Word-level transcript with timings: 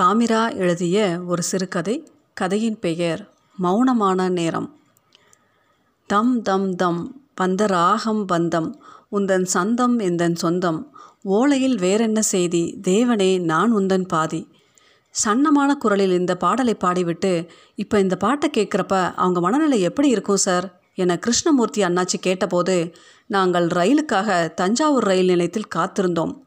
தாமிரா 0.00 0.56
எழுதிய 0.56 1.20
ஒரு 1.26 1.42
சிறுகதை 1.42 2.10
கதையின் 2.34 2.78
பெயர் 2.78 3.32
மௌனமான 3.62 4.28
நேரம் 4.28 4.80
தம் 6.06 6.42
தம் 6.42 6.76
தம் 6.76 7.22
வந்த 7.34 7.66
ராகம் 7.66 8.28
பந்தம் 8.28 8.74
உந்தன் 9.12 9.42
சந்தம் 9.42 9.98
எந்தன் 9.98 10.34
சொந்தம் 10.34 10.94
ஓலையில் 11.24 11.78
வேறென்ன 11.78 12.22
செய்தி 12.22 12.80
தேவனே 12.82 13.40
நான் 13.40 13.76
உந்தன் 13.76 14.08
பாதி. 14.08 14.48
சன்னமான 15.24 15.74
குரலில் 15.74 16.10
இந்த 16.10 16.36
பாடலை 16.36 16.76
பாடிவிட்டு 16.84 17.48
இப்போ 17.74 17.98
இந்த 17.98 18.16
பாட்டை 18.16 18.50
கேட்குறப்ப 18.56 19.14
அவங்க 19.14 19.40
மனநிலை 19.40 19.80
எப்படி 19.80 20.08
இருக்கும் 20.08 20.36
சார் 20.36 20.80
என 20.94 21.18
கிருஷ்ணமூர்த்தி 21.18 21.82
அண்ணாச்சி 21.82 22.14
கேட்டபோது 22.20 22.94
நாங்கள் 23.26 23.66
ரயிலுக்காக 23.66 24.54
தஞ்சாவூர் 24.54 25.04
ரயில் 25.04 25.26
நிலையத்தில் 25.26 25.68
காத்திருந்தோம். 25.74 26.45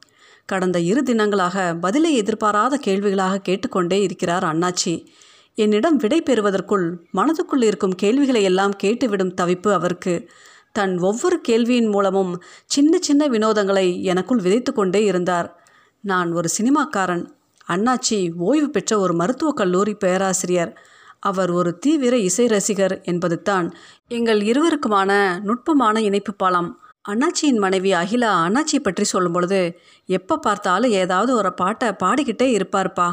கடந்த 0.52 0.78
இரு 0.80 1.02
தினங்களாக 1.06 1.80
பதிலை 1.80 2.12
எதிர்பாராத 2.14 2.80
கேள்விகளாக 2.86 3.42
கேட்டுக்கொண்டே 3.42 4.02
இருக்கிறார் 4.02 4.44
அண்ணாச்சி. 4.44 4.94
என்னிடம் 5.58 5.98
விடை 5.98 6.20
பெறுவதற்குள் 6.22 6.86
மனதுக்குள் 7.14 7.64
இருக்கும் 7.64 7.96
கேள்விகளை 7.96 8.42
எல்லாம் 8.44 8.76
கேட்டுவிடும் 8.84 9.34
தவிப்பு 9.42 9.72
அவருக்கு. 9.72 10.16
தன் 10.72 10.94
ஒவ்வொரு 11.00 11.38
கேள்வியின் 11.48 11.92
மூலமும் 11.92 12.34
சின்ன 12.66 12.98
சின்ன 13.02 13.28
வினோதங்களை 13.28 13.88
எனக்குள் 14.02 14.42
விதைத்து 14.42 14.72
கொண்டே 14.74 15.02
இருந்தார். 15.04 15.50
நான் 16.04 16.30
ஒரு 16.32 16.50
சினிமாக்காரன். 16.58 17.26
அண்ணாச்சி 17.68 18.20
ஓய்வு 18.38 18.70
பெற்ற 18.70 19.00
ஒரு 19.00 19.14
மருத்துவக் 19.14 19.60
கல்லூரி 19.62 19.94
பேராசிரியர். 19.94 20.72
அவர் 21.20 21.52
ஒரு 21.52 21.72
தீவிர 21.78 22.18
இசை 22.18 22.46
ரசிகர் 22.48 23.02
என்பது 23.02 23.38
தான் 23.42 23.68
எங்கள் 24.08 24.42
இருவருக்குமான 24.42 25.12
நுட்பமான 25.42 26.02
இணைப்பு 26.02 26.34
பாலம். 26.34 26.70
அண்ணாச்சியின் 27.10 27.60
மனைவி 27.64 27.92
அகிலா 28.00 28.30
அண்ணாச்சியை 28.46 28.82
பற்றி 28.84 29.04
சொல்லும் 29.12 29.36
பொழுது 29.36 29.60
எப்போ 30.18 30.36
பார்த்தாலும் 30.46 30.94
ஏதாவது 31.02 31.32
ஒரு 31.40 31.52
பாட்டை 31.62 31.88
பாடிக்கிட்டே 32.04 32.48
இருப்பார்ப்பா. 32.58 33.08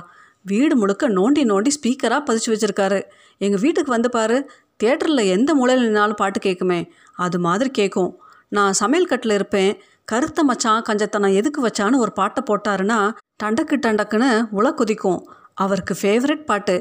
வீடு 0.51 0.75
முழுக்க 0.77 1.05
நோண்டி 1.19 1.43
நோண்டி 1.53 1.71
ஸ்பீக்கராக 1.77 2.23
பதிச்சு 2.29 2.49
வச்சுருக்காரு. 2.53 3.01
எங்கள் 3.39 3.63
வீட்டுக்கு 3.65 3.91
வந்து 3.97 4.11
பாரு 4.11 4.37
தேட்டரில் 4.83 5.31
எந்த 5.37 5.51
மூலையில் 5.55 5.87
நின்னாலும் 5.87 6.21
பாட்டு 6.23 6.41
கேட்குமே 6.47 6.81
அது 7.27 7.39
மாதிரி 7.47 7.71
கேட்கும் 7.71 8.11
நான் 8.57 8.79
சமையல் 8.81 9.11
கட்டில் 9.13 9.37
இருப்பேன். 9.39 9.73
கருத்த 10.05 10.41
மச்சான் 10.45 10.85
கஞ்சத்தனம் 10.89 11.37
எதுக்கு 11.41 11.61
வச்சான்னு 11.69 12.03
ஒரு 12.05 12.13
பாட்டை 12.13 12.43
போட்டாருன்னா 12.51 12.99
டண்டக்கு 13.43 13.77
டண்டக்குன்னு 13.87 14.31
உல 14.59 14.67
குதிக்கும். 14.81 15.21
அவருக்கு 15.65 15.95
ஃபேவரட் 16.03 16.47
பாட்டு. 16.51 16.77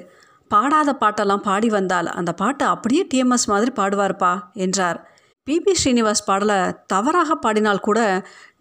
பாடாத 0.52 0.90
பாட்டெல்லாம் 1.02 1.46
பாடி 1.50 1.70
வந்தால் 1.70 2.10
அந்த 2.20 2.32
பாட்டை 2.42 2.66
அப்படியே 2.74 3.04
டிஎம்எஸ் 3.12 3.48
மாதிரி 3.52 3.72
பாடுவார்ப்பா 3.80 4.34
என்றார். 4.66 5.00
பிபி 5.48 5.74
ஸ்ரீனிவாஸ் 5.80 6.26
பாடலை 6.26 6.60
தவறாக 6.88 7.36
பாடினால் 7.36 7.86
கூட 7.88 8.00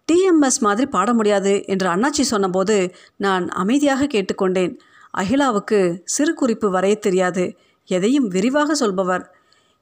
டிஎம்எஸ் 0.09 0.59
மாதிரி 0.61 0.87
பாட 0.87 1.11
முடியாது 1.15 1.53
என்று 1.65 1.87
அண்ணாச்சி 1.89 2.25
சொன்னபோது 2.31 2.77
நான் 3.17 3.45
அமைதியாக 3.63 4.09
கேட்டுக்கொண்டேன். 4.15 4.73
அகிலாவுக்கு 5.19 5.79
சிறு 6.05 6.35
குறிப்பு 6.35 6.69
வரைய 6.75 6.97
தெரியாது. 6.99 7.45
எதையும் 7.89 8.29
விரிவாக 8.29 8.75
சொல்பவர். 8.75 9.25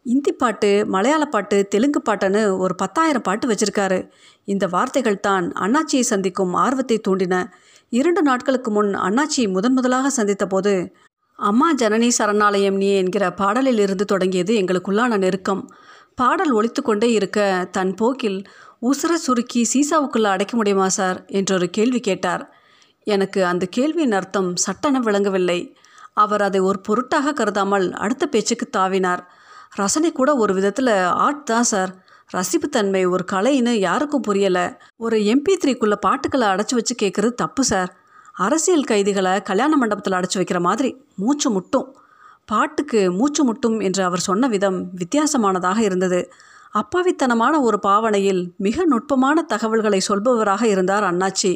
இந்தி 0.06 0.32
பாட்டு 0.32 0.70
மலையாள 0.86 1.24
பாட்டு 1.24 1.56
தெலுங்கு 1.68 2.02
பாட்டுன்னு 2.08 2.42
ஒரு 2.58 2.74
பத்தாயிரம் 2.74 3.26
பாட்டு 3.28 3.46
வச்சிருக்காரு. 3.48 3.98
இந்த 4.44 4.66
வார்த்தைகள் 4.66 5.20
தான் 5.20 5.46
அண்ணாச்சியை 5.64 6.06
சந்திக்கும் 6.12 6.54
ஆர்வத்தை 6.64 6.98
தூண்டின. 7.08 7.36
இரண்டு 7.92 8.22
நாட்களுக்கு 8.22 8.70
முன் 8.70 8.92
அண்ணாச்சி 9.06 9.44
முதன் 9.48 9.72
முதலாக 9.72 10.10
சந்தித்த 10.10 10.46
போது 10.46 10.74
அம்மா 11.38 11.68
ஜனனி 11.74 12.08
சரணாலயம் 12.18 12.76
நீ 12.76 12.88
என்கிற 12.94 13.24
பாடலில் 13.32 13.78
இருந்து 13.78 14.04
தொடங்கியது 14.04 14.52
எங்களுக்குள்ளான 14.62 15.16
நெருக்கம். 15.16 15.62
பாடல் 16.14 16.50
ஒழித்து 16.50 16.82
கொண்டே 16.82 17.12
இருக்க 17.12 17.68
தன் 17.70 17.94
போக்கில் 17.94 18.42
உசுர 18.82 19.14
சுருக்கி 19.14 19.68
சீசாவுக்குள்ளே 19.74 20.24
அடைக்க 20.24 20.56
முடியுமா 20.56 20.88
சார்? 20.88 21.24
என்றொரு 21.26 21.70
கேள்வி 21.70 22.00
கேட்டார். 22.00 22.56
எனக்கு 23.04 23.44
அந்த 23.44 23.68
கேள்வியின் 23.76 24.12
அர்த்தம் 24.12 24.56
சட்டென 24.56 25.00
விளங்கவில்லை. 25.00 25.76
அவர் 26.12 26.42
அதை 26.42 26.60
ஒரு 26.60 26.80
பொருட்டாக 26.80 27.32
கருதாமல் 27.32 27.92
அடுத்த 27.92 28.26
பேச்சுக்கு 28.26 28.80
தாவினார். 28.80 29.18
ரசனை 29.70 30.12
கூட 30.12 30.36
ஒரு 30.36 30.54
விதத்தில் 30.54 30.92
ஆர்ட் 30.96 31.44
தான் 31.44 31.62
சார். 31.62 32.04
ரசிப்புத்தன்மை 32.32 33.10
ஒரு 33.10 33.24
கலைன்னு 33.32 33.70
யாருக்கும் 33.70 34.22
புரியலை. 34.28 34.78
ஒரு 34.96 35.18
எம்பி 35.18 35.56
த்ரீக்குள்ளே 35.64 35.96
பாட்டுக்களை 35.96 36.48
அடைச்சி 36.48 36.74
வச்சு 36.74 36.94
கேட்குறது 37.02 37.32
தப்பு 37.32 37.64
சார். 37.64 37.96
அரசியல் 38.32 38.84
கைதிகளை 38.84 39.42
கல்யாண 39.42 39.76
மண்டபத்தில் 39.76 40.12
அடைச்சி 40.12 40.36
வைக்கிற 40.36 40.60
மாதிரி 40.60 41.04
மூச்சு 41.16 41.50
முட்டும். 41.50 41.96
பாட்டுக்கு 42.44 43.12
மூச்சு 43.12 43.44
முட்டும் 43.44 43.80
என்று 43.80 44.02
அவர் 44.04 44.18
சொன்ன 44.18 44.48
விதம் 44.48 44.78
வித்தியாசமானதாக 44.96 45.78
இருந்தது. 45.78 46.20
அப்பாவித்தனமான 46.74 47.60
ஒரு 47.60 47.78
பாவனையில் 47.78 48.42
மிக 48.56 48.84
நுட்பமான 48.84 49.42
தகவல்களை 49.42 50.00
சொல்பவராக 50.08 50.62
இருந்தார் 50.62 51.02
அண்ணாச்சி. 51.02 51.52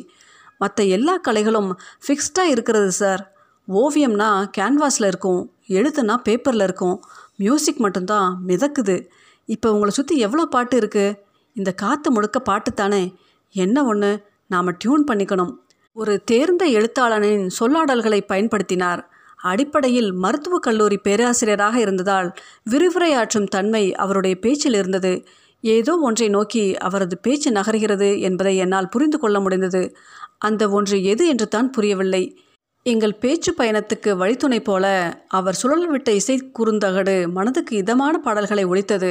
மற்ற 0.59 0.85
எல்லா 0.97 1.15
கலைகளும் 1.29 1.71
ஃபிக்ஸ்டாக 2.05 2.53
இருக்கிறது 2.55 2.91
சார் 2.91 3.23
ஓவியம்னா 3.69 4.29
கேன்வாஸில் 4.59 5.07
இருக்கும் 5.07 5.41
எழுத்துனா 5.69 6.15
பேப்பரில் 6.17 6.61
இருக்கும். 6.61 6.97
மியூசிக் 7.37 7.79
மட்டும்தான் 7.79 8.29
மிதக்குது. 8.47 8.97
இப்போ 9.45 9.73
உங்களை 9.73 9.93
சுற்றி 9.95 10.19
எவ்வளோ 10.19 10.45
பாட்டு 10.45 10.79
இருக்குது 10.81 11.17
இந்த 11.57 11.73
காற்று 11.73 12.11
முழுக்க 12.11 12.39
பாட்டு 12.41 12.73
தானே. 12.73 13.15
என்ன 13.55 13.85
ஒன்று 13.85 14.11
நாம் 14.47 14.77
டியூன் 14.79 15.05
பண்ணிக்கணும். 15.11 15.53
ஒரு 15.93 16.25
தேர்ந்த 16.25 16.65
எழுத்தாளனின் 16.67 17.45
சொல்லாடல்களை 17.59 18.21
பயன்படுத்தினார். 18.33 19.03
அடிப்படையில் 19.39 20.13
மருத்துவக் 20.13 20.63
கல்லூரி 20.63 20.97
பேராசிரியராக 20.97 21.81
இருந்ததால் 21.81 22.35
விரிவுரையாற்றும் 22.71 23.47
தன்மை 23.47 23.95
அவருடைய 23.95 24.39
பேச்சில் 24.39 24.75
இருந்தது. 24.75 25.25
ஏதோ 25.61 25.97
ஒன்றை 25.97 26.29
நோக்கி 26.29 26.77
அவரது 26.77 27.19
பேச்சு 27.19 27.51
நகர்கிறது 27.51 28.21
என்பதை 28.21 28.57
என்னால் 28.57 28.89
புரிந்து 28.89 29.19
கொள்ள 29.19 29.41
முடிந்தது. 29.41 29.97
அந்த 30.39 30.69
ஒன்று 30.69 31.05
எது 31.05 31.27
என்று 31.27 31.49
தான் 31.49 31.71
புரியவில்லை. 31.71 32.39
எங்கள் 32.83 33.15
பேச்சு 33.15 33.53
பயணத்துக்கு 33.53 34.11
வழித்துணை 34.17 34.61
போல 34.61 34.87
அவர் 35.29 35.55
சுழல் 35.55 35.87
விட்ட 35.87 36.13
இசை 36.13 36.37
குறுந்தகடு 36.59 37.29
மனதுக்கு 37.29 37.77
இதமான 37.77 38.19
பாடல்களை 38.19 38.65
ஒழித்தது 38.65 39.11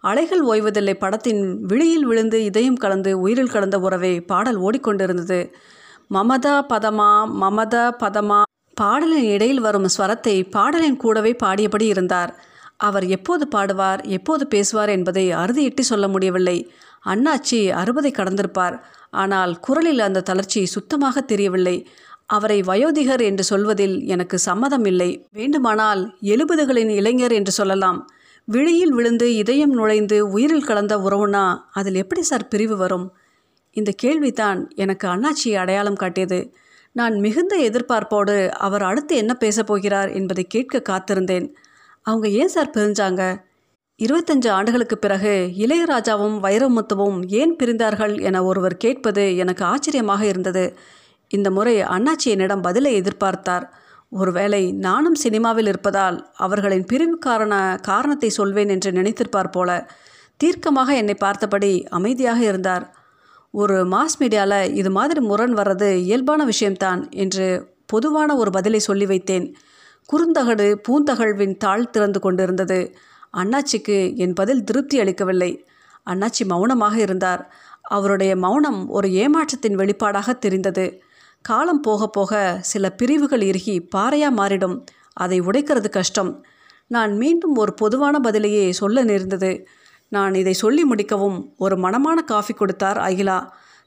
அலைகள் 0.00 0.42
ஓய்வதில்லை 0.42 0.94
படத்தின் 0.94 1.42
விழியில் 1.66 2.04
விழுந்து 2.04 2.44
இதயம் 2.44 2.76
கலந்து 2.76 3.20
உயிரில் 3.20 3.50
கலந்த 3.50 3.78
உறவே 3.78 4.20
பாடல் 4.20 4.56
ஓடிக்கொண்டிருந்தது. 4.56 5.40
மமதா 6.10 6.54
பதமா 6.68 7.10
மமதா 7.42 7.84
பதமா 7.98 8.42
பாடலின் 8.80 9.28
இடையில் 9.34 9.64
வரும் 9.66 9.88
ஸ்வரத்தை 9.96 10.36
பாடலின் 10.50 11.00
கூடவே 11.02 11.32
பாடியபடி 11.42 11.86
இருந்தார். 11.94 12.32
அவர் 12.86 13.06
எப்போது 13.16 13.44
பாடுவார் 13.54 14.00
எப்போது 14.08 14.44
பேசுவார் 14.46 14.88
என்பதை 14.88 15.24
அறுதியிட்டு 15.32 15.82
சொல்ல 15.90 16.04
முடியவில்லை. 16.08 16.58
அண்ணாச்சி 17.06 17.58
அறுபதை 17.80 18.12
கடந்திருப்பார். 18.12 18.76
ஆனால் 19.22 19.52
குரலில் 19.60 20.02
அந்த 20.06 20.24
தளர்ச்சி 20.28 20.60
சுத்தமாக 20.66 21.20
தெரியவில்லை. 21.20 21.76
அவரை 22.26 22.56
வயோதிகர் 22.62 23.22
என்று 23.28 23.44
சொல்வதில் 23.44 23.96
எனக்கு 24.06 24.36
சம்மதம் 24.38 24.84
இல்லை. 24.84 25.10
வேண்டுமானால் 25.32 26.02
எழுபதுகளின் 26.32 26.92
இளைஞர் 26.98 27.32
என்று 27.32 27.52
சொல்லலாம். 27.52 27.98
விழியில் 28.48 28.92
விழுந்து 28.92 29.26
இதயம் 29.34 29.74
நுழைந்து 29.78 30.18
உயிரில் 30.34 30.68
கலந்த 30.68 30.94
உறவுனா 30.98 31.44
அதில் 31.72 31.94
எப்படி 31.94 32.22
சார் 32.22 32.48
பிரிவு 32.48 32.76
வரும்? 32.76 33.06
இந்த 33.76 33.90
கேள்விதான் 34.02 34.60
எனக்கு 34.74 35.06
அண்ணாச்சியை 35.08 35.56
அடையாளம் 35.56 36.00
காட்டியது. 36.02 36.40
நான் 36.92 37.14
மிகுந்த 37.14 37.56
எதிர்பார்ப்போடு 37.56 38.48
அவர் 38.48 38.82
அடுத்து 38.82 39.16
என்ன 39.16 39.34
பேசப் 39.34 39.66
போகிறார் 39.66 40.12
என்பதை 40.12 40.44
கேட்க 40.44 40.82
காத்திருந்தேன். 40.88 41.54
அவங்க 42.02 42.28
ஏன் 42.28 42.48
சார் 42.48 42.70
பிரிஞ்சாங்க? 42.70 43.48
இருபத்தஞ்சு 43.98 44.48
ஆண்டுகளுக்கு 44.48 44.98
பிறகு 44.98 45.50
இளையராஜாவும் 45.58 46.38
வைரமுத்துவும் 46.42 47.26
ஏன் 47.26 47.56
பிரிந்தார்கள் 47.62 48.22
என 48.22 48.44
ஒருவர் 48.44 48.76
கேட்பது 48.76 49.36
எனக்கு 49.36 49.64
ஆச்சரியமாக 49.64 50.24
இருந்தது. 50.24 50.78
இந்த 51.28 51.50
முறை 51.50 51.82
அண்ணாச்சி 51.82 52.24
என்னிடம் 52.24 52.60
பதிலை 52.60 53.00
எதிர்பார்த்தார். 53.00 53.68
ஒருவேளை 54.10 54.72
நானும் 54.72 55.14
சினிமாவில் 55.14 55.66
இருப்பதால் 55.66 56.30
அவர்களின் 56.36 56.86
பிரிவுக்கான 56.92 57.80
காரணத்தை 57.80 58.28
சொல்வேன் 58.28 58.68
என்று 58.68 58.90
நினைத்திருப்பார் 58.90 59.50
போல. 59.50 59.90
தீர்க்கமாக 60.44 60.94
என்னை 60.94 61.14
பார்த்தபடி 61.14 61.86
அமைதியாக 61.88 62.40
இருந்தார். 62.40 62.99
ஒரு 63.50 63.86
மாஸ் 63.86 64.16
மீடியாவில் 64.18 64.74
இது 64.74 64.90
மாதிரி 64.90 65.20
முரண் 65.20 65.56
வர்றது 65.56 65.92
இயல்பான 65.92 66.44
விஷயம்தான் 66.44 67.10
என்று 67.10 67.74
பொதுவான 67.86 68.36
ஒரு 68.36 68.50
பதிலை 68.50 68.78
சொல்லி 68.78 69.04
வைத்தேன். 69.04 69.54
குறுந்தகடு 70.12 70.76
பூந்தகழ்வின் 70.88 71.56
தாழ் 71.56 71.90
திறந்து 71.90 72.20
கொண்டிருந்தது. 72.20 72.94
அண்ணாச்சிக்கு 73.36 74.16
என் 74.16 74.32
பதில் 74.32 74.64
திருப்தி 74.64 75.00
அளிக்கவில்லை. 75.00 75.66
அண்ணாச்சி 76.06 76.44
மௌனமாக 76.44 76.98
இருந்தார். 76.98 77.54
அவருடைய 77.82 78.36
மௌனம் 78.36 78.88
ஒரு 78.88 79.08
ஏமாற்றத்தின் 79.08 79.76
வெளிப்பாடாக 79.76 80.38
தெரிந்தது. 80.38 81.02
காலம் 81.42 81.80
போக 81.80 82.08
போக 82.08 82.58
சில 82.60 82.90
பிரிவுகள் 82.90 83.42
இறுகி 83.42 83.80
பாறையாக 83.80 84.34
மாறிடும். 84.34 84.84
அதை 85.12 85.40
உடைக்கிறது 85.40 85.88
கஷ்டம். 85.88 86.44
நான் 86.86 87.16
மீண்டும் 87.16 87.54
ஒரு 87.54 87.74
பொதுவான 87.74 88.30
பதிலையே 88.30 88.70
சொல்ல 88.70 89.04
நேர்ந்தது. 89.04 89.66
நான் 90.10 90.34
இதை 90.34 90.52
சொல்லி 90.52 90.82
முடிக்கவும் 90.84 91.38
ஒரு 91.56 91.76
மனமான 91.76 92.18
காஃபி 92.24 92.54
கொடுத்தார் 92.54 92.98
அகிலா. 92.98 93.38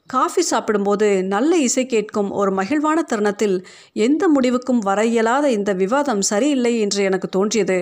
காஃபி 0.06 0.42
சாப்பிடும்போது 0.42 1.24
நல்ல 1.24 1.56
இசை 1.56 1.86
கேட்கும் 1.86 2.30
ஒரு 2.30 2.50
மகிழ்வான 2.54 2.98
தருணத்தில் 3.02 3.66
எந்த 3.92 4.28
முடிவுக்கும் 4.28 4.78
வர 4.78 5.04
இயலாத 5.04 5.50
இந்த 5.50 5.72
விவாதம் 5.72 6.22
சரியில்லை 6.22 6.80
என்று 6.80 7.04
எனக்கு 7.04 7.28
தோன்றியது. 7.28 7.78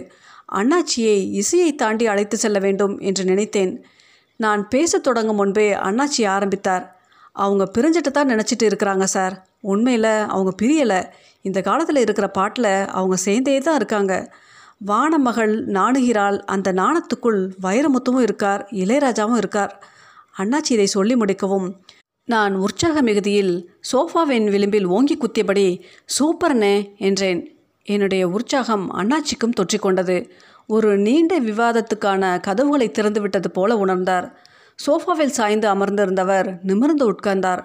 அண்ணாச்சியை 0.53 1.17
இசையை 1.33 1.75
தாண்டி 1.75 2.07
அழைத்து 2.07 2.37
செல்ல 2.37 2.59
வேண்டும் 2.59 2.99
என்று 2.99 3.25
நினைத்தேன். 3.25 3.85
நான் 4.37 4.69
பேசத் 4.69 5.03
தொடங்கும் 5.03 5.37
முன்பே 5.37 5.75
அண்ணாச்சி 5.75 6.27
ஆரம்பித்தார். 6.27 6.85
அவங்க 7.33 7.65
பிரிஞ்சிட்டு 7.79 8.11
தான் 8.11 8.29
நினச்சிட்டு 8.29 8.63
இருக்கிறாங்க 8.63 9.03
சார். 9.03 9.47
உண்மையில் 9.61 10.13
அவங்க 10.29 10.53
பிரியலை. 10.63 11.01
இந்த 11.43 11.61
காலத்தில் 11.61 11.97
இருக்கிற 11.97 12.29
பாட்டில் 12.29 12.73
அவங்க 12.87 13.17
சேர்ந்தே 13.17 13.59
தான் 13.59 13.75
இருக்காங்க. 13.75 14.15
வானமகள் 14.87 15.67
நாணுகிறாள். 15.67 16.39
அந்த 16.39 16.73
நாணத்துக்குள் 16.73 17.51
வைரமுத்துவும் 17.63 18.21
இருக்கார் 18.21 18.69
இளையராஜாவும் 18.71 19.37
இருக்கார். 19.37 19.85
அண்ணாச்சி 20.39 20.71
இதை 20.71 20.87
சொல்லி 20.87 21.15
முடிக்கவும் 21.15 21.73
நான் 22.25 22.55
உற்சாக 22.55 23.03
மிகுதியில் 23.03 23.71
சோஃபாவின் 23.93 24.51
விளிம்பில் 24.51 24.87
ஓங்கி 24.87 25.19
குத்தியபடி 25.19 25.81
சூப்பர்னே 26.19 26.97
என்றேன். 26.97 27.57
என்னுடைய 27.85 28.29
உற்சாகம் 28.29 28.95
அண்ணாச்சிக்கும் 28.95 29.57
தொற்றிக்கொண்டது. 29.61 30.31
ஒரு 30.67 30.99
நீண்ட 30.99 31.41
விவாதத்துக்கான 31.41 32.41
கதவுகளை 32.41 32.91
திறந்துவிட்டது 32.91 33.47
போல 33.47 33.75
உணர்ந்தார். 33.75 34.33
சோஃபாவில் 34.87 35.37
சாய்ந்து 35.39 35.75
அமர்ந்திருந்தவர் 35.75 36.59
நிமிர்ந்து 36.63 37.13
உட்கார்ந்தார். 37.13 37.63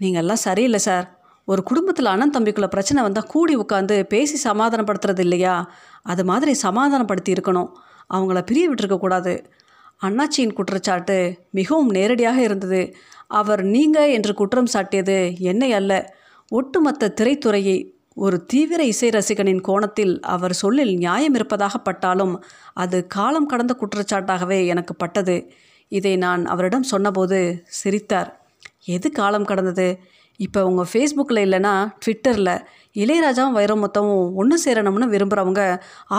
நீங்கள்லாம் 0.00 0.32
சரியில்லை 0.32 0.78
சார். 0.78 1.19
ஒரு 1.44 1.62
குடும்பத்தில் 1.62 2.06
அண்ணன் 2.06 2.34
தம்பிக்குள்ள 2.38 2.66
பிரச்சனை 2.66 3.02
வந்தால் 3.02 3.26
கூடி 3.26 3.56
உட்காந்து 3.56 4.02
பேசி 4.02 4.50
சமாதானப்படுத்துறது 4.50 5.18
இல்லையா? 5.18 5.70
அது 6.02 6.24
மாதிரி 6.24 6.54
சமாதானப்படுத்தி 6.54 7.32
இருக்கணும். 7.32 7.70
அவங்கள 8.14 8.40
பிரிய 8.40 8.70
விட்டுருக்கக்கூடாது 8.70 9.44
அண்ணாச்சியின் 10.02 10.52
குற்றச்சாட்டு 10.52 11.38
மிகவும் 11.50 11.88
நேரடியாக 11.88 12.42
இருந்தது. 12.42 12.94
அவர் 13.26 13.62
நீங்கள் 13.62 14.10
என்று 14.10 14.34
குற்றம் 14.34 14.70
சாட்டியது 14.72 15.38
என்னை 15.38 15.72
அல்ல. 15.72 16.14
ஒட்டுமொத்த 16.48 17.14
திரைத்துறையை 17.20 17.98
ஒரு 18.14 18.46
தீவிர 18.46 18.84
இசை 18.84 19.08
ரசிகனின் 19.08 19.60
கோணத்தில் 19.60 20.20
அவர் 20.20 20.52
சொல்லில் 20.52 20.96
நியாயம் 20.96 21.34
இருப்பதாக 21.34 21.78
பட்டாலும் 21.78 22.44
அது 22.74 23.06
காலம் 23.06 23.46
கடந்த 23.46 23.76
குற்றச்சாட்டாகவே 23.80 24.66
எனக்கு 24.66 24.94
பட்டது. 24.94 25.52
இதை 25.88 26.16
நான் 26.16 26.44
அவரிடம் 26.46 26.82
சொன்னபோது 26.82 27.62
சிரித்தார். 27.64 28.40
எது 28.84 29.12
காலம் 29.12 29.44
கடந்தது? 29.44 30.00
இப்போ 30.44 30.60
உங்கள் 30.64 30.88
ஃபேஸ்புக்கில் 30.90 31.40
இல்லைன்னா 31.46 31.72
ட்விட்டரில் 32.02 32.54
இளையராஜாவும் 32.94 33.56
வைரமுத்தமும் 33.58 34.22
ஒன்று 34.40 34.56
சேரணும்னு 34.64 35.06
விரும்புகிறவங்க 35.14 35.62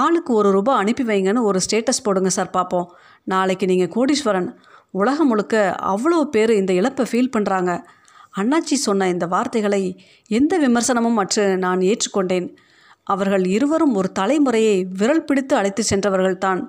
ஆளுக்கு 0.01 0.31
ஒரு 0.33 0.49
ரூபா 0.51 0.73
அனுப்பி 0.75 1.03
வைங்கன்னு 1.03 1.41
ஒரு 1.49 1.59
ஸ்டேட்டஸ் 1.65 2.03
போடுங்க 2.03 2.31
சார் 2.37 2.55
பார்ப்போம் 2.57 2.87
நாளைக்கு 3.23 3.65
நீங்கள் 3.71 3.93
கோடீஸ்வரன். 3.95 4.49
உலகம் 4.93 5.27
முழுக்க 5.27 5.55
அவ்வளோ 5.93 6.19
பேர் 6.35 6.51
இந்த 6.51 6.71
இழப்பை 6.73 7.05
ஃபீல் 7.11 7.33
பண்ணுறாங்க 7.35 7.71
அண்ணாச்சி 8.41 8.75
சொன்ன 8.87 9.07
இந்த 9.07 9.25
வார்த்தைகளை 9.27 9.81
எந்த 10.31 10.53
விமர்சனமும் 10.59 11.19
அற்று 11.23 11.45
நான் 11.57 11.81
ஏற்றுக்கொண்டேன். 11.91 12.47
அவர்கள் 13.07 13.45
இருவரும் 13.55 13.95
ஒரு 13.99 14.11
தலைமுறையை 14.19 14.75
விரல் 14.99 15.25
பிடித்து 15.29 15.53
அழைத்து 15.55 15.83
சென்றவர்கள்தான். 15.89 16.61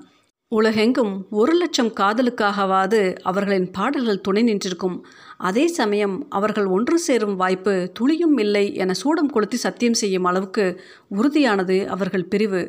உலகெங்கும் 0.52 1.26
ஒரு 1.30 1.52
லட்சம் 1.52 1.92
காதலுக்காகவாது 2.00 3.16
அவர்களின் 3.22 3.70
பாடல்கள் 3.70 4.20
துணை 4.20 4.42
நின்றிருக்கும். 4.42 4.96
அதே 5.38 5.66
சமயம் 5.66 6.26
அவர்கள் 6.28 6.66
ஒன்று 6.66 6.98
சேரும் 6.98 7.36
வாய்ப்பு 7.36 7.74
துளியும் 7.92 8.38
இல்லை 8.38 8.74
என 8.74 8.92
சூடம் 8.92 9.30
கொளுத்தி 9.30 9.56
சத்தியம் 9.56 9.94
செய்யும் 9.94 10.24
அளவுக்கு 10.24 10.80
உறுதியானது 11.16 11.86
அவர்கள் 11.86 12.24
பிரிவு. 12.24 12.62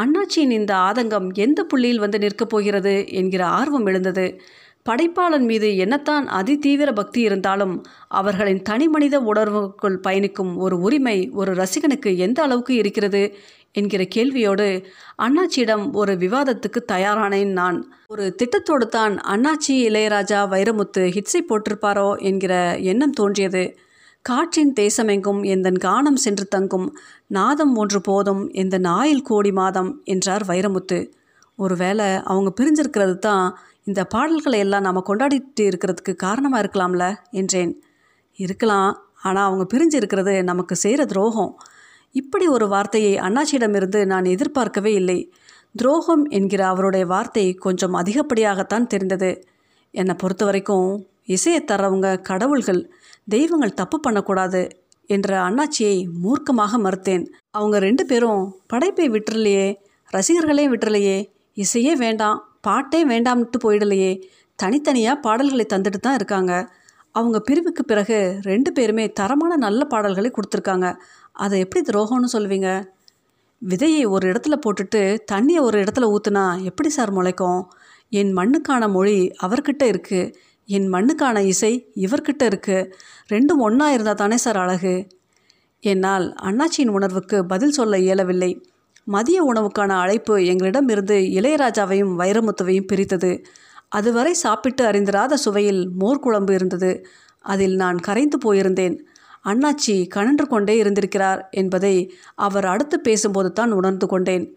அண்ணாச்சியின் 0.00 0.54
இந்த 0.58 0.74
ஆதங்கம் 0.74 1.32
எந்த 1.34 1.64
புள்ளியில் 1.64 1.98
வந்து 1.98 2.18
நிற்கப் 2.18 2.48
போகிறது 2.48 2.94
என்கிற 3.12 3.46
ஆர்வம் 3.46 3.86
எழுந்தது. 3.86 4.26
படைப்பாளன் 4.86 5.46
மீது 5.46 5.68
என்னத்தான் 5.84 6.26
அதிதீவிர 6.30 6.92
பக்தி 6.92 7.20
இருந்தாலும் 7.20 7.74
அவர்களின் 8.08 8.62
தனிமனித 8.62 9.16
உணர்வுக்குள் 9.20 9.96
பயணிக்கும் 9.96 10.56
ஒரு 10.56 10.76
உரிமை 10.78 11.30
ஒரு 11.32 11.52
ரசிகனுக்கு 11.54 12.16
எந்த 12.16 12.42
அளவுக்கு 12.42 12.74
இருக்கிறது 12.74 13.22
என்கிற 13.72 14.02
கேள்வியோடு 14.14 14.66
அண்ணாச்சியிடம் 15.22 15.92
ஒரு 15.92 16.16
விவாதத்துக்கு 16.16 16.80
தயாரானேன் 16.92 17.52
நான். 17.52 17.78
ஒரு 18.06 18.34
திட்டத்தோடு 18.42 18.86
தான் 18.88 19.14
அண்ணாச்சி 19.26 19.74
இளையராஜா 19.88 20.40
வைரமுத்து 20.48 21.02
ஹிட்ஸை 21.16 21.42
போட்டிருப்பாரோ 21.48 22.08
என்கிற 22.20 22.52
எண்ணம் 22.82 23.10
தோன்றியது. 23.10 23.64
காற்றின் 24.24 24.72
தேசமெங்கும் 24.80 25.42
எந்தன் 25.46 25.80
கானம் 25.84 26.22
சென்று 26.24 26.46
தங்கும் 26.48 26.86
நாதம் 27.26 27.74
ஒன்று 27.76 28.00
போதும் 28.00 28.48
எந்த 28.52 28.78
ஆயில் 28.94 29.22
கோடி 29.22 29.52
மாதம் 29.52 30.02
என்றார் 30.04 30.44
வைரமுத்து. 30.46 30.98
ஒருவேளை 31.58 32.06
அவங்க 32.24 32.50
பிரிஞ்சிருக்கிறது 32.60 33.16
தான் 33.18 33.44
இந்த 33.86 34.04
பாடல்களை 34.04 34.58
எல்லாம் 34.58 34.82
நாம் 34.82 35.06
கொண்டாடிட்டு 35.06 35.62
இருக்கிறதுக்கு 35.62 36.14
காரணமாக 36.14 36.62
இருக்கலாம்ல 36.62 37.14
என்றேன். 37.30 37.82
இருக்கலாம். 38.34 38.92
ஆனால் 39.22 39.46
அவங்க 39.46 39.64
பிரிஞ்சு 39.72 39.94
இருக்கிறது 39.94 40.44
நமக்கு 40.44 40.74
செய்கிற 40.76 41.04
துரோகம். 41.04 41.58
இப்படி 42.10 42.48
ஒரு 42.48 42.68
வார்த்தையை 42.68 43.16
அண்ணாச்சியிடமிருந்து 43.16 44.06
நான் 44.06 44.24
எதிர்பார்க்கவே 44.24 44.92
இல்லை. 44.92 45.32
துரோகம் 45.76 46.24
என்கிற 46.24 46.66
அவருடைய 46.66 47.06
வார்த்தை 47.06 47.54
கொஞ்சம் 47.54 47.94
அதிகப்படியாகத்தான் 47.94 48.86
தெரிந்தது. 48.86 49.44
என்னை 49.90 50.14
பொறுத்த 50.14 50.44
வரைக்கும் 50.44 51.06
இசையை 51.24 51.64
தரவங்க 51.64 52.20
கடவுள்கள் 52.20 52.90
தெய்வங்கள் 53.28 53.74
தப்பு 53.74 54.00
பண்ணக்கூடாது 54.00 54.68
என்ற 55.06 55.28
அண்ணாச்சியை 55.42 55.96
மூர்க்கமாக 56.24 56.78
மறுத்தேன். 56.78 57.24
அவங்க 57.50 57.78
ரெண்டு 57.78 58.04
பேரும் 58.06 58.42
படைப்பை 58.66 59.10
விட்டுறலையே 59.10 59.74
ரசிகர்களே 60.12 60.66
விட்டுறலையே 60.72 61.18
இசையே 61.56 61.94
வேண்டாம் 61.94 62.40
பாட்டே 62.66 63.00
வேண்டாம்ட்டு 63.12 63.58
போயிடலையே. 63.64 64.12
தனித்தனியாக 64.58 65.22
பாடல்களை 65.26 65.64
தந்துட்டு 65.72 66.00
தான் 66.06 66.18
இருக்காங்க. 66.20 66.52
அவங்க 67.18 67.38
பிரிவுக்கு 67.40 67.82
பிறகு 67.90 68.18
ரெண்டு 68.42 68.70
பேருமே 68.76 69.04
தரமான 69.18 69.56
நல்ல 69.66 69.80
பாடல்களை 69.92 70.30
கொடுத்துருக்காங்க. 70.36 70.86
அதை 71.44 71.58
எப்படி 71.64 71.82
துரோகம்னு 71.88 72.28
சொல்வீங்க 72.36 72.70
விதையை 73.62 74.02
ஒரு 74.14 74.24
இடத்துல 74.32 74.54
போட்டுட்டு 74.64 75.02
தண்ணியை 75.32 75.60
ஒரு 75.66 75.76
இடத்துல 75.82 76.08
ஊற்றுனா 76.14 76.44
எப்படி 76.70 76.88
சார் 76.96 77.12
முளைக்கும்? 77.18 77.60
என் 78.20 78.32
மண்ணுக்கான 78.36 78.88
மொழி 78.96 79.18
அவர்கிட்ட 79.44 79.84
இருக்குது 79.92 80.32
என் 80.68 80.88
மண்ணுக்கான 80.92 81.38
இசை 81.52 81.72
இவர்கிட்ட 82.04 82.44
இருக்குது 82.50 82.90
ரெண்டும் 83.32 83.62
ஒன்றா 83.66 83.86
இருந்தால் 83.94 84.20
தானே 84.22 84.36
சார் 84.44 84.60
அழகு? 84.64 84.94
என்னால் 85.84 86.26
அண்ணாச்சியின் 86.42 86.94
உணர்வுக்கு 86.98 87.38
பதில் 87.52 87.76
சொல்ல 87.78 87.98
இயலவில்லை. 88.06 88.50
மதிய 89.04 89.44
உணவுக்கான 89.44 89.88
அழைப்பு 89.88 90.44
எங்களிடம் 90.44 90.88
இருந்து 90.88 91.14
இளையராஜாவையும் 91.14 92.14
வைரமுத்துவையும் 92.18 92.86
பிரித்தது. 92.86 93.44
அதுவரை 93.88 94.34
சாப்பிட்டு 94.34 94.84
அறிந்திராத 94.84 95.32
சுவையில் 95.44 95.90
மோர் 95.90 96.18
குழம்பு 96.18 96.54
இருந்தது. 96.54 97.06
அதில் 97.40 97.76
நான் 97.76 97.98
கரைந்து 97.98 98.38
போயிருந்தேன். 98.44 98.98
அண்ணாச்சி 99.44 100.08
கணன்று 100.14 100.46
கொண்டே 100.46 100.76
இருந்திருக்கிறார் 100.76 101.48
என்பதை 101.50 102.14
அவர் 102.34 102.64
அடுத்து 102.64 103.00
பேசும்போது 103.00 103.52
தான் 103.52 103.72
உணர்ந்து 103.72 104.06
கொண்டேன். 104.06 104.56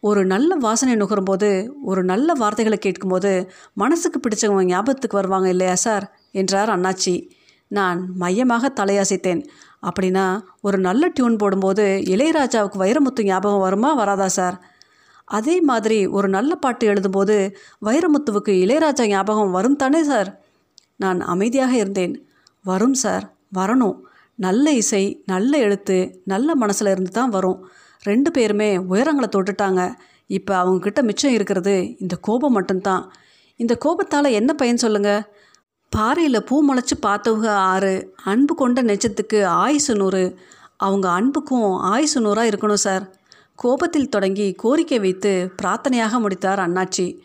ஒரு 0.00 0.26
நல்ல 0.26 0.54
வாசனை 0.54 0.94
நுகரும்போது 0.94 1.70
ஒரு 1.84 2.04
நல்ல 2.04 2.32
வார்த்தைகளை 2.32 2.78
கேட்கும்போது 2.78 3.50
மனசுக்கு 3.74 4.20
பிடிச்சவங்க 4.20 4.64
ஞாபகத்துக்கு 4.64 5.16
வருவாங்க 5.16 5.48
இல்லையா 5.48 5.74
சார்? 5.74 6.18
என்றார் 6.30 6.68
அண்ணாச்சி. 6.68 7.30
நான் 7.68 8.10
மையமாக 8.16 8.72
தலையசைத்தேன். 8.80 9.46
அப்படின்னா 9.82 10.42
ஒரு 10.60 10.78
நல்ல 10.78 11.06
டியூன் 11.06 11.36
போடும்போது 11.36 12.02
இளையராஜாவுக்கு 12.06 12.78
வைரமுத்து 12.78 13.22
ஞாபகம் 13.22 13.60
வருமா? 13.60 13.94
வராதா 13.94 14.28
சார்? 14.28 14.60
அதே 15.24 15.60
மாதிரி 15.60 16.06
ஒரு 16.06 16.28
நல்ல 16.28 16.54
பாட்டு 16.54 16.92
எழுதும்போது 16.92 17.54
வைரமுத்துவுக்கு 17.84 18.48
இளையராஜா 18.48 19.06
ஞாபகம் 19.06 19.50
வரும் 19.50 19.76
தானே 19.76 20.02
சார்? 20.02 20.40
நான் 20.96 21.20
அமைதியாக 21.20 21.76
இருந்தேன். 21.76 22.28
வரும் 22.62 22.94
சார். 22.94 23.34
வரணும். 23.54 24.00
நல்ல 24.34 24.70
இசை 24.72 25.22
நல்ல 25.26 25.58
எழுத்து 25.58 26.20
நல்ல 26.24 26.54
மனசில் 26.54 26.88
இருந்து 26.88 27.10
தான் 27.10 27.30
வரும். 27.30 27.68
ரெண்டு 28.02 28.30
பேருமே 28.30 28.76
உயரங்களை 28.76 29.28
தொட்டுட்டாங்க. 29.28 29.94
இப்போ 30.26 30.64
அவங்கக்கிட்ட 30.64 31.02
மிச்சம் 31.02 31.32
இருக்கிறது 31.32 31.96
இந்த 31.98 32.16
கோபம் 32.20 32.52
மட்டும்தான். 32.52 33.12
இந்த 33.56 33.76
கோபத்தால் 33.76 34.24
என்ன 34.24 34.54
பயன் 34.54 34.76
சொல்லுங்கள் 34.76 35.22
பாறையில் 35.96 36.44
பூ 36.44 36.64
முளைச்சி 36.64 36.96
பார்த்தவங்க 37.06 37.48
ஆறு. 37.48 38.14
அன்பு 38.24 38.54
கொண்ட 38.54 38.82
நெச்சத்துக்கு 38.82 39.44
ஆயுசு 39.44 39.94
நூறு. 39.94 40.38
அவங்க 40.76 41.10
அன்புக்கும் 41.10 41.72
ஆயுசு 41.72 42.20
நூறாக 42.20 42.48
இருக்கணும் 42.48 42.82
சார். 42.86 43.14
கோபத்தில் 43.54 44.08
தொடங்கி 44.08 44.52
கோரிக்கை 44.52 44.98
வைத்து 44.98 45.52
பிரார்த்தனையாக 45.62 46.20
முடித்தார் 46.20 46.58
அண்ணாச்சி. 46.58 47.18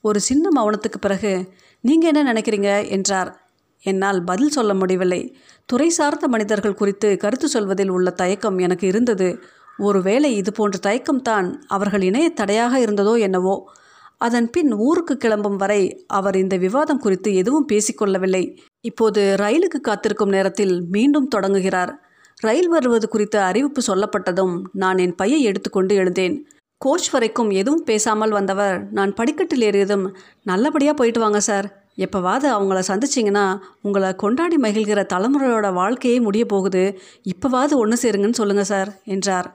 ஒரு 0.00 0.20
சின்ன 0.20 0.62
மௌனத்துக்கு 0.62 0.98
பிறகு 1.00 1.52
நீங்கள் 1.80 2.14
என்ன 2.14 2.32
நினைக்கிறீங்க? 2.32 2.88
என்றார். 2.88 3.40
என்னால் 3.80 4.24
பதில் 4.24 4.50
சொல்ல 4.50 4.74
முடியவில்லை. 4.74 5.36
துறை 5.64 5.88
சார்ந்த 5.88 6.28
மனிதர்கள் 6.28 6.74
குறித்து 6.74 7.16
கருத்து 7.16 7.48
சொல்வதில் 7.48 7.88
உள்ள 7.88 8.10
தயக்கம் 8.10 8.58
எனக்கு 8.58 8.86
இருந்தது. 8.86 9.38
ஒருவேளை 9.78 10.36
இது 10.36 10.52
போன்ற 10.52 10.78
தயக்கம்தான் 10.90 11.54
அவர்கள் 11.66 12.02
இணைய 12.02 12.28
தடையாக 12.30 12.78
இருந்ததோ 12.78 13.20
என்னவோ. 13.20 13.70
அதன் 14.16 14.50
பின் 14.50 14.72
ஊருக்கு 14.72 15.16
கிளம்பும் 15.16 15.56
வரை 15.56 16.04
அவர் 16.06 16.36
இந்த 16.36 16.56
விவாதம் 16.56 16.98
குறித்து 16.98 17.34
எதுவும் 17.34 17.68
பேசிக்கொள்ளவில்லை. 17.72 18.58
இப்போது 18.80 19.36
ரயிலுக்கு 19.40 19.80
காத்திருக்கும் 19.80 20.28
நேரத்தில் 20.28 20.82
மீண்டும் 20.90 21.28
தொடங்குகிறார். 21.28 22.00
ரயில் 22.40 22.68
வருவது 22.68 23.08
குறித்த 23.08 23.44
அறிவிப்பு 23.44 23.82
சொல்லப்பட்டதும் 23.86 24.62
நான் 24.72 24.98
என் 24.98 25.14
பையை 25.14 25.42
எடுத்துக்கொண்டு 25.42 25.94
எழுந்தேன். 25.94 26.46
கோச் 26.78 27.10
வரைக்கும் 27.10 27.50
எதுவும் 27.50 27.84
பேசாமல் 27.84 28.30
வந்தவர் 28.30 28.92
நான் 28.92 29.14
படிக்கட்டில் 29.14 29.60
ஏறியதும் 29.60 30.14
நல்லபடியாக 30.42 30.96
போயிட்டு 30.96 31.20
வாங்க 31.20 31.40
சார். 31.40 31.84
எப்போவாது 31.96 32.46
அவங்கள 32.56 32.80
சந்திச்சிங்கன்னா 32.88 33.58
உங்களை 33.82 34.14
கொண்டாடி 34.14 34.56
மகிழ்கிற 34.56 35.06
தலைமுறையோட 35.12 35.72
வாழ்க்கையே 35.72 36.20
முடிய 36.20 36.44
போகுது. 36.44 36.98
இப்போவாது 37.24 37.74
ஒன்று 37.74 37.96
சேருங்கன்னு 38.02 38.32
சொல்லுங்கள் 38.32 38.64
சார் 38.64 39.00
என்றார். 39.04 39.48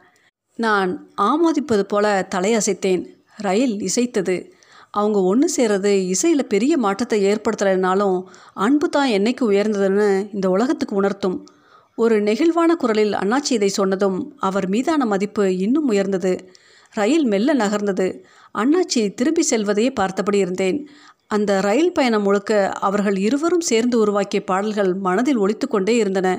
நான் 0.56 1.10
ஆமோதிப்பது 1.22 1.82
போல 1.82 2.27
தலையசைத்தேன். 2.36 3.03
ரயில் 3.41 3.75
இசைத்தது. 3.89 4.36
அவங்க 4.91 5.17
ஒன்று 5.21 5.48
சேரது 5.55 5.91
இசையில் 6.07 6.45
பெரிய 6.45 6.74
மாற்றத்தை 6.77 7.19
ஏற்படுத்தலைனாலும் 7.25 8.17
அன்பு 8.53 8.88
தான் 8.89 9.10
என்னைக்கு 9.10 9.43
உயர்ந்ததுன்னு 9.50 10.07
இந்த 10.33 10.50
உலகத்துக்கு 10.50 10.95
உணர்த்தும். 10.95 11.38
ஒரு 11.98 12.15
நெகிழ்வான 12.21 12.71
குரலில் 12.75 13.13
அண்ணாச்சி 13.13 13.51
இதை 13.51 13.69
சொன்னதும் 13.69 14.17
அவர் 14.39 14.67
மீதான 14.69 15.05
மதிப்பு 15.05 15.43
இன்னும் 15.57 15.88
உயர்ந்தது. 15.88 16.33
ரயில் 16.93 17.25
மெல்ல 17.25 17.53
நகர்ந்தது. 17.55 18.07
அண்ணாச்சி 18.55 19.01
திரும்பி 19.13 19.41
செல்வதையே 19.41 19.91
பார்த்தபடி 19.91 20.38
இருந்தேன். 20.38 20.79
அந்த 21.27 21.51
ரயில் 21.62 21.93
பயணம் 21.93 22.21
முழுக்க 22.21 22.51
அவர்கள் 22.79 23.17
இருவரும் 23.17 23.67
சேர்ந்து 23.71 23.95
உருவாக்கிய 24.00 24.41
பாடல்கள் 24.43 24.91
மனதில் 24.93 25.38
ஒழித்து 25.38 25.67
கொண்டே 25.67 25.95
இருந்தன. 25.95 26.29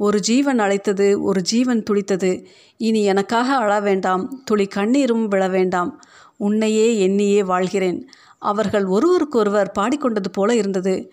ஒரு 0.00 0.20
ஜீவன் 0.20 0.58
அழைத்தது 0.58 1.22
ஒரு 1.22 1.42
ஜீவன் 1.42 1.82
துடித்தது 1.82 2.46
இனி 2.76 3.02
எனக்காக 3.02 3.56
அழ 3.56 3.80
வேண்டாம் 3.80 4.42
துளி 4.44 4.66
கண்ணீரும் 4.66 5.24
விழ 5.28 5.48
வேண்டாம். 5.48 6.02
உன்னையே 6.36 6.98
எண்ணியே 6.98 7.42
வாழ்கிறேன். 7.42 8.08
அவர்கள் 8.38 8.84
ஒருவருக்கொருவர் 8.84 9.72
பாடிக்கொண்டது 9.78 10.28
போல 10.32 10.54
இருந்தது. 10.54 11.12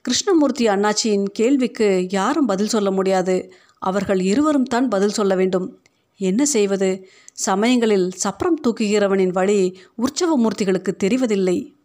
கிருஷ்ணமூர்த்தி 0.00 0.68
அண்ணாச்சியின் 0.68 1.22
கேள்விக்கு 1.22 2.06
யாரும் 2.10 2.46
பதில் 2.46 2.68
சொல்ல 2.68 2.90
முடியாது. 2.90 3.52
அவர்கள் 3.78 4.20
இருவரும் 4.20 4.64
தான் 4.64 4.88
பதில் 4.88 5.16
சொல்ல 5.18 5.34
வேண்டும். 5.34 5.80
என்ன 6.16 6.44
செய்வது? 6.44 7.08
சமயங்களில் 7.32 8.10
சப்பரம் 8.10 8.60
தூக்குகிறவனின் 8.62 9.32
வழி 9.32 9.78
உற்சவ 9.94 10.38
மூர்த்திகளுக்கு 10.38 10.94
தெரிவதில்லை. 11.04 11.75